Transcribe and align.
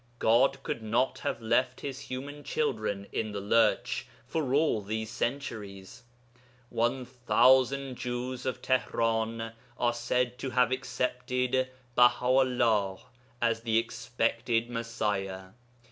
God 0.17 0.63
could 0.63 0.81
not 0.81 1.19
have 1.19 1.43
left 1.43 1.81
his 1.81 1.99
human 1.99 2.43
children 2.43 3.05
in 3.11 3.33
the 3.33 3.39
lurch 3.39 4.07
for 4.25 4.51
all 4.51 4.81
these 4.81 5.11
centuries. 5.11 6.01
One 6.71 7.05
thousand 7.05 7.97
Jews 7.97 8.47
of 8.47 8.63
Tihran 8.63 9.53
are 9.77 9.93
said 9.93 10.39
to 10.39 10.49
have 10.49 10.71
accepted 10.71 11.69
Baha'ullah 11.95 12.97
as 13.43 13.59
the 13.61 13.77
expected 13.77 14.71
Messiah. 14.71 15.49